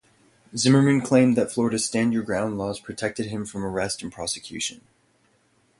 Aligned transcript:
Zimmerman 0.57 1.01
claimed 1.01 1.37
that 1.37 1.51
Florida's 1.51 1.85
stand-your-ground 1.85 2.57
laws 2.57 2.79
protected 2.79 3.27
him 3.27 3.45
from 3.45 3.63
arrest 3.63 4.01
and 4.01 4.11
prosecution. 4.11 4.81